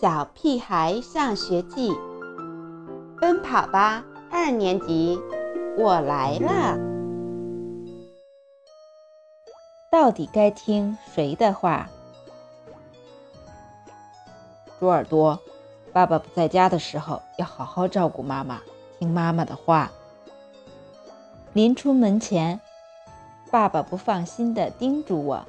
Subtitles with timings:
[0.00, 1.90] 小屁孩上学记》，
[3.20, 5.18] 奔跑吧二年级，
[5.76, 6.78] 我来了。
[9.90, 11.88] 到底该听谁的话？
[14.78, 15.36] 猪耳朵，
[15.92, 18.60] 爸爸不在家的时候，要好好照顾妈妈，
[19.00, 19.90] 听妈妈的话。
[21.54, 22.60] 临出门前，
[23.50, 25.44] 爸爸不放心地叮嘱我：“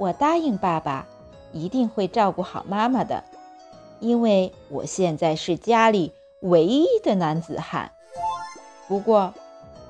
[0.00, 1.04] 我答应爸爸，
[1.52, 3.22] 一定会照顾好妈妈的。”
[4.04, 7.90] 因为我现在是家里唯一的男子汉，
[8.86, 9.32] 不过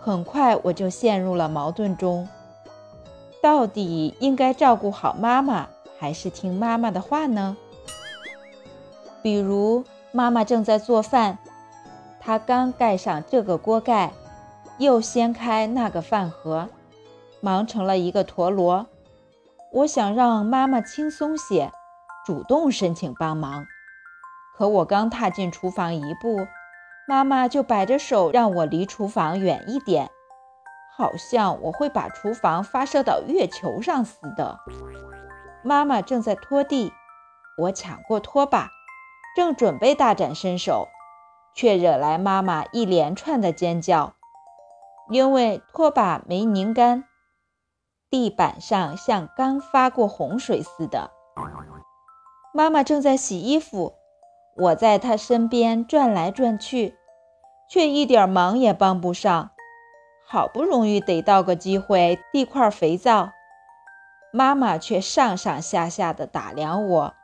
[0.00, 2.28] 很快我就陷入了矛盾中，
[3.42, 5.66] 到底应该照顾好妈妈，
[5.98, 7.56] 还是听妈妈的话呢？
[9.20, 9.82] 比如
[10.12, 11.38] 妈妈正在做饭，
[12.20, 14.12] 她刚盖上这个锅盖，
[14.78, 16.68] 又掀开那个饭盒，
[17.40, 18.86] 忙成了一个陀螺。
[19.72, 21.72] 我想让妈妈轻松些，
[22.24, 23.66] 主动申请帮忙。
[24.56, 26.46] 可我刚踏进厨房一步，
[27.08, 30.10] 妈妈就摆着手让我离厨房远一点，
[30.96, 34.60] 好像我会把厨房发射到月球上似的。
[35.64, 36.92] 妈妈正在拖地，
[37.58, 38.70] 我抢过拖把，
[39.34, 40.86] 正准备大展身手，
[41.52, 44.14] 却惹来妈妈一连串的尖叫，
[45.10, 47.04] 因为拖把没拧干，
[48.08, 51.10] 地板上像刚发过洪水似的。
[52.52, 53.94] 妈妈正在洗衣服。
[54.56, 56.96] 我在他身边转来转去，
[57.68, 59.50] 却一点忙也帮不上。
[60.26, 63.32] 好不容易逮到个机会递块肥皂，
[64.32, 67.14] 妈妈却上上下下的打量我，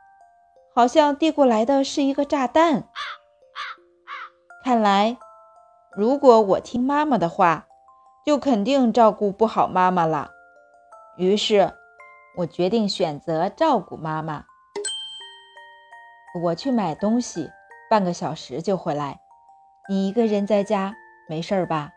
[0.75, 2.83] 好像递过来的是一个炸弹。
[4.63, 5.17] 看来，
[5.95, 7.65] 如果我听妈妈的话，
[8.25, 10.29] 就肯定照顾不好妈妈了。
[11.17, 11.73] 于是，
[12.37, 14.45] 我决定选择照顾妈妈。
[16.33, 17.51] 我去买东西，
[17.89, 19.19] 半个小时就回来。
[19.89, 20.95] 你一个人在家，
[21.27, 21.91] 没事儿吧？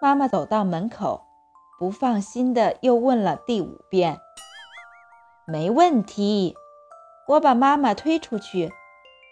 [0.00, 1.24] 妈妈走到门口，
[1.80, 4.18] 不放心的又问了第五遍。
[5.46, 6.54] 没问题。
[7.28, 8.72] 我把妈妈推出去，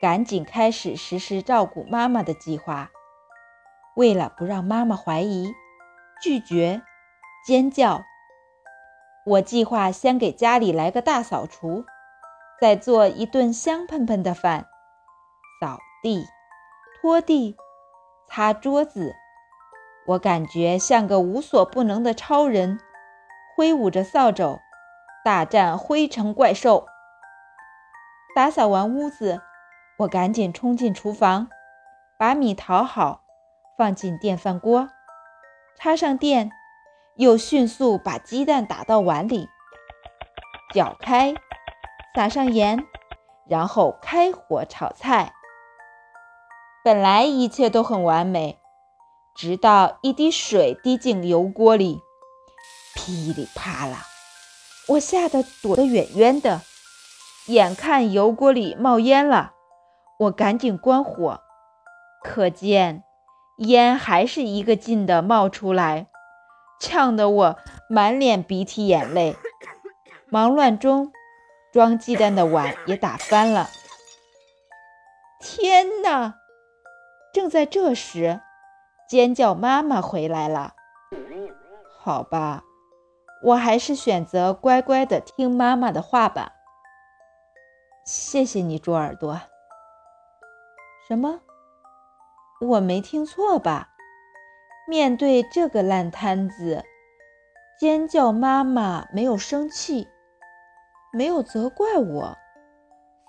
[0.01, 2.91] 赶紧开始实施照顾妈妈的计划。
[3.95, 5.53] 为了不让妈妈怀疑、
[6.21, 6.83] 拒绝、
[7.47, 8.03] 尖叫，
[9.27, 11.85] 我计划先给家里来个大扫除。
[12.61, 14.67] 再做一顿香喷喷的饭，
[15.63, 16.27] 扫地、
[17.01, 17.57] 拖地、
[18.29, 19.15] 擦桌子，
[20.07, 22.79] 我感觉像个无所不能的超人，
[23.57, 24.61] 挥舞着扫帚
[25.25, 26.87] 大战灰尘怪兽。
[28.35, 29.41] 打扫完屋子，
[30.01, 31.49] 我赶紧冲进厨房，
[32.19, 33.23] 把米淘好，
[33.79, 34.91] 放进电饭锅，
[35.79, 36.51] 插上电，
[37.17, 39.49] 又迅速把鸡蛋打到碗里，
[40.75, 41.33] 搅开。
[42.13, 42.85] 撒上盐，
[43.47, 45.33] 然后开火炒菜。
[46.85, 48.59] 本来一切都很完美，
[49.35, 52.01] 直到一滴水滴进油锅里，
[52.95, 54.07] 噼里啪啦，
[54.89, 56.63] 我吓得躲得远远的。
[57.47, 59.53] 眼看油锅里冒烟了，
[60.19, 61.41] 我赶紧关火，
[62.25, 63.05] 可见
[63.59, 66.09] 烟还是一个劲的冒出来，
[66.81, 69.37] 呛得我满脸鼻涕眼泪。
[70.29, 71.13] 忙乱中。
[71.73, 73.69] 装鸡蛋的碗也打翻了！
[75.41, 76.35] 天哪！
[77.33, 78.41] 正在这时，
[79.09, 80.75] 尖叫妈妈回来了。
[81.99, 82.65] 好吧，
[83.45, 86.53] 我还是选择乖乖的听妈妈的话吧。
[88.05, 89.41] 谢谢你，猪耳朵。
[91.07, 91.41] 什么？
[92.61, 93.91] 我没听错吧？
[94.89, 96.85] 面对这个烂摊子，
[97.79, 100.09] 尖叫妈妈没有生气。
[101.13, 102.37] 没有责怪我，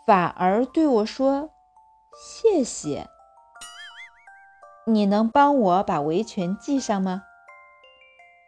[0.06, 1.50] 反而对我说
[2.16, 3.08] ：“谢谢。”
[4.86, 7.24] 你能帮我把围裙系上吗？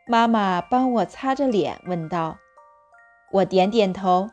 [0.07, 2.37] 妈妈帮我擦着脸问道。
[3.31, 4.29] 我点点头。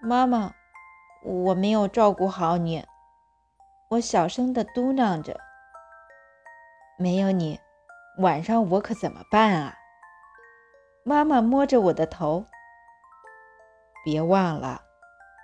[0.00, 0.52] 妈妈，
[1.22, 2.84] 我没有照顾好你。
[3.90, 5.38] 我小声的嘟囔着
[6.98, 7.60] ：“没有你，
[8.18, 9.76] 晚上我可怎么办啊？”
[11.04, 12.46] 妈妈摸着我的头。
[14.04, 14.82] 别忘了，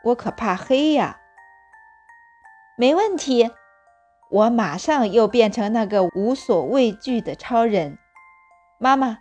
[0.04, 1.20] 我可怕黑呀！
[2.76, 3.50] 没问题，
[4.30, 7.98] 我马上又变成那个无所畏惧的超人。
[8.78, 9.18] 妈妈，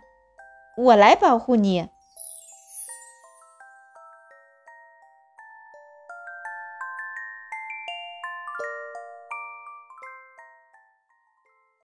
[0.76, 1.88] 我来保护你。